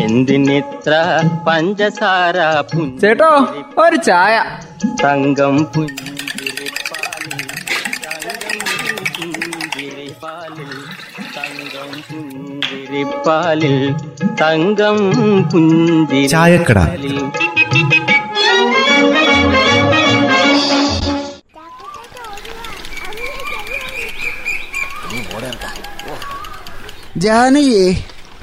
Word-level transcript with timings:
എന്തിനിത്ര 0.00 0.92
പഞ്ചസാര 1.46 2.36
ചേട്ടോ 3.00 3.30
ഒരു 3.78 3.96
ചായ 4.06 4.34
തങ്കം 5.04 5.56
പുഞ്ചിരിപ്പാലിൽ 5.72 7.42
തങ്കം 11.36 11.90
പുഞ്ചിരിപ്പാലിൽ 12.10 13.76
തങ്കം 14.42 14.98
പുഞ്ചിരി 15.52 16.22
തങ്കം 16.22 16.28
ചായക്കട. 16.28 16.78
പുഞ്ചിരിപ്പാലിൽ 16.80 17.18
ജാനകിയെ 27.16 27.94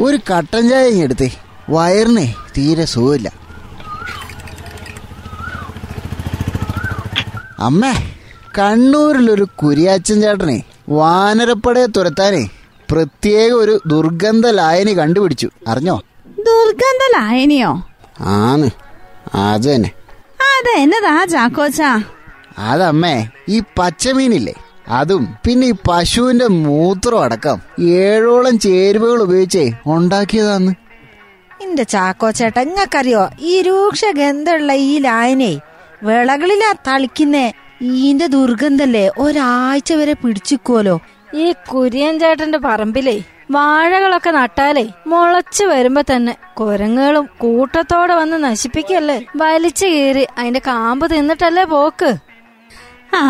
ഒരു 0.01 0.17
കട്ടൻ 0.29 0.69
ചായ 0.69 1.03
എടുത്തേ 1.03 1.29
വയറിനെ 1.69 2.35
തീരെ 2.57 2.85
സുഖമില്ല. 2.85 3.27
അമ്മേ 7.59 7.93
കണ്ണൂരിലൊരു 8.57 9.45
കുരിയാച്ചൻ 9.61 10.21
ചേട്ടനെ 10.21 10.57
വാനരപ്പടയെ 10.89 11.85
തുരത്താനേ 11.85 12.43
പ്രത്യേക 12.91 13.51
ഒരു 13.53 13.81
ദുർഗന്ധ 13.87 14.47
ലായനി 14.47 14.91
കണ്ടുപിടിച്ചു. 14.91 15.49
അറിഞ്ഞോ? 15.67 15.95
ദുർഗന്ധ 16.47 17.03
ലായനിയോ? 17.15 17.71
ആന്ന് 18.37 18.69
അത് 19.35 19.67
തന്നെ 19.69 19.91
അതെന്നതാ 20.51 21.25
ചാക്കോച്ചാ? 21.25 21.91
അതമ്മേ 22.59 23.15
ഈ 23.49 23.59
പച്ചമീനില്ലേ? 23.79 24.55
അതും 24.89 25.23
പിന്നെ 25.45 25.67
ഈ 25.67 25.73
പശുവിന്റെ 25.89 26.47
മൂത്രം 26.47 27.23
അടക്കം 27.23 27.57
ഏഴോളം 27.99 28.59
ചേരുവകൾ 28.59 29.21
ഉപയോഗിച്ചേ 29.23 29.65
ഉണ്ടാക്കിയതാന്ന്. 29.95 30.73
എന്റെ 31.63 31.83
ചാക്കോ 31.83 32.31
ചേട്ടൻ 32.31 32.61
ഇങ്ങക്കറിയോ? 32.61 33.29
ഈ 33.39 33.61
രൂക്ഷ 33.61 34.05
ഗന്ധമുള്ള 34.05 34.73
ഈ 34.73 34.99
ലായനെ 34.99 35.53
വിളകളിലാ 36.03 36.71
തളിക്കുന്നേ. 36.87 37.53
ഈന്റെ 37.81 38.27
ദുർഗന്ധല്ലേ 38.27 39.09
ഒരാഴ്ച 39.17 39.93
വരെ 39.93 40.13
പിടിച്ചിക്കുവല്ലോ 40.13 40.95
ഈ 41.33 41.53
കുര്യൻ 41.73 42.19
ചേട്ടന്റെ 42.19 42.57
പറമ്പിലേ 42.57 43.17
വാഴകളൊക്കെ 43.51 44.29
നട്ടാലേ 44.29 44.85
മുളച്ചു 45.07 45.63
വരുമ്പോ 45.63 46.01
തന്നെ 46.01 46.33
കുരങ്ങുകളും 46.59 47.29
കൂട്ടത്തോടെ 47.37 48.13
വന്ന് 48.13 48.37
നശിപ്പിക്കല്ലേ? 48.43 49.25
വലിച്ചു 49.35 49.85
കീറി 49.85 50.27
അതിന്റെ 50.37 50.61
കാമ്പ് 50.67 51.05
തിന്നിട്ടല്ലേ 51.11 51.63
പോക്ക്? 51.63 52.11
ആ 53.15 53.21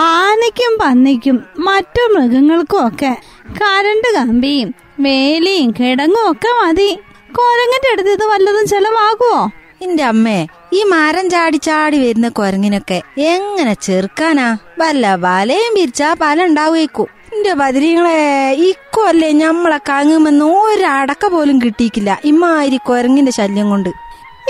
ആനയ്ക്കും 0.00 0.72
പന്നിക്കും 0.82 1.36
മറ്റു 1.58 2.02
മൃഗങ്ങൾക്കും 2.14 2.86
ഒക്കെ 2.86 3.12
കരണ്ട് 3.58 4.08
കമ്പിയും 4.16 4.74
വേലിയും 5.00 5.70
കിടങ്ങും 5.70 6.30
ഒക്കെ 6.30 6.48
മതി. 6.60 6.90
കുരങ്ങന്റെ 7.34 7.88
അടുത്ത് 7.92 8.10
ഇത് 8.10 8.24
വല്ലതും 8.24 8.66
ചെലവാകുമോ 8.66 9.50
എന്റെ 9.82 10.02
അമ്മേ 10.04 10.46
ഈ 10.72 10.82
മരം 10.82 11.30
ചാടി 11.30 11.56
ചാടി 11.56 12.08
വരുന്ന 12.08 12.28
കൊരങ്ങിനൊക്കെ 12.28 13.02
എങ്ങനെ 13.18 13.74
ചെറുക്കാനാ? 13.74 14.56
വല്ല 14.78 15.14
വലയും 15.14 15.74
പിരിച്ചാ 15.74 16.14
പല 16.20 16.44
ഉണ്ടാവേക്കൂ. 16.44 17.06
എന്റെ 17.34 17.54
ബദരീങ്ങളെ 17.54 18.18
ഇക്കൊല്ലേ 18.54 19.30
ഞമ്മളെ 19.32 19.78
കാങ്ങുമെന്ന് 19.88 20.44
ഒരടക്ക 20.44 21.26
പോലും 21.26 21.58
കിട്ടിയിക്കില്ല 21.58 22.20
ഇമ്മാതിരി 22.24 22.76
കൊരങ്ങിന്റെ 22.76 23.32
ശല്യം 23.32 23.70
കൊണ്ട്. 23.70 23.88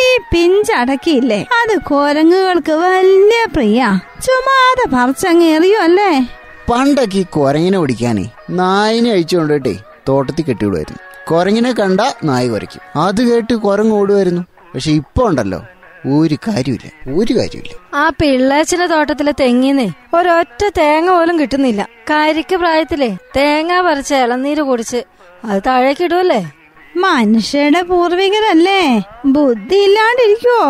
ഈ 0.00 0.18
പിഞ്ചടക്കിയില്ലേ 0.32 1.46
അത് 1.62 1.78
കൊരങ്ങുകൾക്ക് 1.82 2.72
വലിയ 2.72 3.46
പ്രിയ. 3.54 3.80
ചുമ്മാതെ 4.26 4.96
പറിച്ചങ്ങേറിയോ 4.96 5.80
അല്ലേ? 5.80 6.26
പണ്ടൊക്കെ 6.70 7.18
ഈ 7.18 7.24
കൊരങ്ങിനെ 7.30 7.78
ഓടിക്കാനേ 7.78 8.24
നായിനെ 8.50 9.10
അഴിച്ചുകൊണ്ടിട്ടേ 9.10 9.74
തോട്ടത്തിൽ 10.08 10.44
കെട്ടിവിടുമായിരുന്നു 10.44 11.05
കുരങ്ങിനെ 11.26 11.72
കണ്ട 11.72 12.00
നായ 12.24 12.44
കുരയ്ക്കും. 12.48 12.82
അത് 12.98 13.20
കേട്ട് 13.28 13.54
കുരങ്ങ് 13.64 13.94
ഓടുമായിരുന്നു 13.94 14.42
പക്ഷെ 14.74 14.90
ഇപ്പൊ 14.92 15.22
ഉണ്ടല്ലോ 15.28 15.60
ഒരു 16.14 16.36
കാര്യമില്ല 16.46 16.88
ഒരു 17.18 17.32
കാര്യമില്ല 17.38 17.72
ആ 17.94 18.04
പിള്ളേച്ചിന്റെ 18.20 18.86
തോട്ടത്തിലെ 18.86 19.32
തെങ്ങിന്നേ 19.40 19.86
ഒരൊറ്റ 20.14 20.62
തേങ്ങ 20.78 21.08
പോലും 21.10 21.36
കിട്ടുന്നില്ല. 21.40 21.80
കരിക്ക് 22.10 22.56
പ്രായത്തിലെ 22.56 23.10
തേങ്ങ 23.36 23.80
പറിച്ച 23.80 24.12
ഇളനീര് 24.24 24.62
കുടിച്ച് 24.62 25.00
അത് 25.44 25.60
താഴേക്ക് 25.60 25.66
താഴേക്കിടുവല്ലേ 25.68 26.42
മനുഷ്യരുടെ 26.98 27.80
പൂർവികരല്ലേ? 27.82 28.82
ബുദ്ധി 29.26 29.78
ഇല്ലാണ്ടിരിക്കോ 29.86 30.60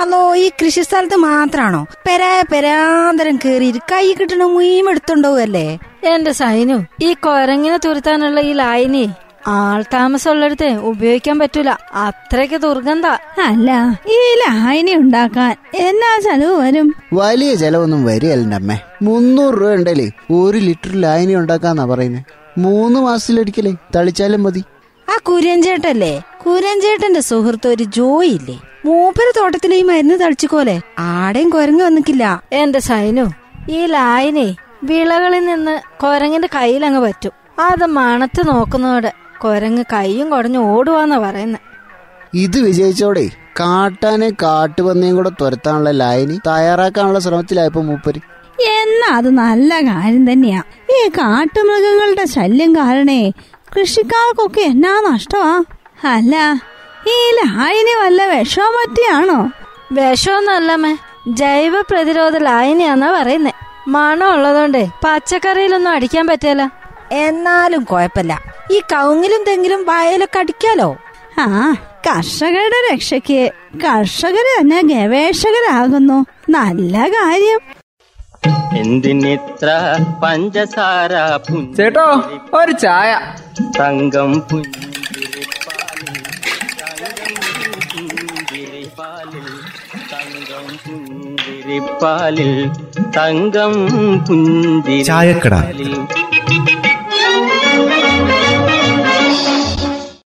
അതോ 0.00 0.20
ഈ 0.36 0.46
കൃഷി 0.60 0.82
സ്ഥലത്ത് 0.82 1.16
മാത്രാണോ? 1.26 1.80
പെരാ 2.06 2.30
പെരാന്തരം 2.52 3.36
കേറി 3.44 3.68
കൈ 3.92 4.06
കിട്ടണ 4.14 4.44
മുയും 4.54 4.88
എടുത്തോണ്ടാവല്ലേ 4.90 5.66
എന്റെ 6.04 6.32
സൈനു 6.40 6.78
ഈ 7.02 7.10
കൊരങ്ങിനെ 7.24 7.78
തുരുത്താനുള്ള 7.86 8.40
ഈ 8.40 8.52
ലായനി 8.52 9.04
ആൾ 9.46 9.84
താമസമുള്ളിടത്തെ 9.94 10.76
ഉപയോഗിക്കാൻ 10.76 11.38
പറ്റൂല. 11.38 11.70
അത്രയ്ക്ക് 11.94 12.54
ദുർഗന്ധ. 12.54 13.06
അല്ല 13.42 14.00
ഈ 14.06 14.18
ലായനി 14.40 14.94
ഉണ്ടാക്കാൻ 14.94 15.56
എന്നാ 15.74 16.18
ചെലവ് 16.18 16.60
വരും? 16.60 16.94
വലിയ 17.12 17.54
ചെലവൊന്നും 17.54 18.04
വരികയല്ലേ 18.04 18.56
അമ്മേ. 18.56 18.78
മുന്നൂറ് 19.02 19.54
രൂപ 19.54 19.72
ഉണ്ടല്ലേ 19.72 20.10
ഒരു 20.30 20.58
ലിറ്റർ 20.58 21.00
ലായനി 21.00 21.34
ഉണ്ടാക്കാന്നാ 21.34 21.84
പറയുന്നത് 21.84 22.22
മൂന്ന് 22.58 23.00
മാസത്തിലൊരിക്കലേ 23.00 23.74
തളിച്ചാലും 23.96 24.42
മതി. 24.42 24.64
ആ 25.08 25.16
കുര്യഞ്ചേട്ടല്ലേ 25.28 26.22
കുര്യഞ്ചേട്ടന്റെ 26.46 27.20
സുഹൃത്ത് 27.20 27.68
ഒരു 27.68 27.82
ജോയി 27.82 28.28
ഇല്ലേ 28.28 28.58
തോട്ടത്തിലേ 28.86 29.32
തോട്ടത്തിലെ 29.40 29.76
ഈ 29.76 29.82
മരുന്ന് 29.82 30.20
തളിച്ചുക്കോലെ 30.20 30.80
ആടെയും 30.98 31.50
കുരങ്ങ് 31.50 31.84
വന്നിക്കില്ല. 31.84 32.42
എന്റെ 32.52 32.78
സൈനു 32.78 33.26
ഈ 33.70 33.86
ലായനെ 33.86 34.56
വിളകളിൽ 34.84 35.46
നിന്ന് 35.46 35.80
കൊരങ്ങിന്റെ 36.00 36.48
കയ്യിലങ്ങ് 36.54 37.00
പറ്റും. 37.00 37.32
അത് 37.58 37.86
മണത്ത് 37.86 38.48
നോക്കുന്നതോടെ 38.48 39.12
കൊരങ്ങ് 39.40 39.84
കൈയും 39.92 40.30
കുടഞ്ഞു 40.30 40.58
ഓടുവാന്നാ 40.58 41.18
പറയുന്നത് 41.18 41.62
ഇത് 42.34 42.58
വിജയിച്ചോടെ 42.60 43.26
കാട്ടാനെ 43.60 44.30
കാട്ടുപന്നിയും 44.42 45.16
കൂടെ 45.16 45.30
തുരത്താനുള്ള 45.40 45.90
ലായനി 45.90 46.38
തയ്യാറാക്കാനുള്ള 46.46 47.18
ശ്രമത്തിലായപ്പോ 47.18 47.82
മൂപ്പര്. 47.82 48.20
എന്നാ 48.78 49.16
അത് 49.16 49.30
നല്ല 49.38 49.80
കാര്യം 49.80 50.32
തന്നെയാ. 50.32 50.62
ഈ 50.90 51.08
കാട്ടുമൃഗങ്ങളുടെ 51.08 52.24
ശല്യം 52.24 52.76
കാരണേ 52.76 53.32
കൃഷിക്കാർക്കൊക്കെ 53.76 54.60
എന്നാ 54.60 55.00
നഷ്ടമാ? 55.00 55.64
അല്ല 56.04 56.34
ഈ 57.08 57.18
ലായനി 57.38 57.94
വല്ല 58.02 58.24
വിഷമോ 58.24 58.68
പറ്റിയാണോ 58.76 59.50
വിഷമൊന്നല്ലമ്മേ 59.92 60.92
ജൈവ 61.28 61.80
പ്രതിരോധ 61.80 62.36
ലായനിയാന്നാ 62.38 63.10
പറയുന്നേ. 63.12 63.52
മണം 63.88 64.32
ഉള്ളതുകൊണ്ടേ 64.32 64.90
പച്ചക്കറിയിലൊന്നും 65.04 65.90
അടിക്കാൻ 65.90 66.26
പറ്റില്ല 66.26 66.62
എന്നാലും 67.12 67.84
കുഴപ്പമില്ല. 67.84 68.40
ഈ 68.72 68.80
കൗങ്ങിലും 68.80 69.44
തെങ്ങിലും 69.48 69.86
വയലൊക്കെ 69.86 70.38
അടിക്കാലോ? 70.38 70.96
ആ 71.38 71.76
കർഷകരുടെ 72.06 72.94
രക്ഷയ്ക്ക് 72.94 73.52
കർഷകര് 73.84 74.60
തന്നെ 74.60 74.82
ഗവേഷകരാകുന്നു. 74.82 76.26
നല്ല 76.50 77.08
കാര്യം. 77.08 77.60
എന്തിനിത്ര 78.76 79.98
പഞ്ചസാര 80.24 81.36
ചേട്ടോ 81.76 82.22
ഒരു 82.54 82.72
ചായ. 82.72 83.34
തങ്കം 83.80 84.40
പുഞ്ചിരിപ്പാലിൽ 84.40 85.06
തങ്കം 90.12 90.78
പുഞ്ചിരിപ്പാലിൽ 90.86 92.68
തങ്കം 93.16 93.72
ചായക്കട. 95.04 95.54
പുഞ്ചിരിപ്പാലിൽ. 95.54 96.25